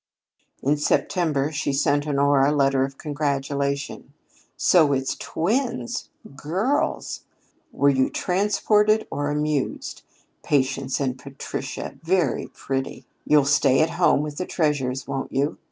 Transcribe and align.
In 0.63 0.77
September 0.77 1.51
she 1.51 1.71
sent 1.71 2.07
Honora 2.07 2.49
a 2.51 2.55
letter 2.55 2.83
of 2.83 2.97
congratulation. 2.97 4.13
"So 4.57 4.93
it's 4.93 5.13
twins! 5.15 6.09
Girls! 6.35 7.21
Were 7.71 7.89
you 7.89 8.09
transported 8.09 9.05
or 9.11 9.29
amused? 9.29 10.01
Patience 10.41 10.99
and 10.99 11.19
Patricia 11.19 11.99
very 12.01 12.47
pretty. 12.47 13.05
You'll 13.27 13.45
stay 13.45 13.81
at 13.81 13.91
home 13.91 14.23
with 14.23 14.37
the 14.37 14.47
treasures, 14.47 15.07
won't 15.07 15.31
you? 15.31 15.59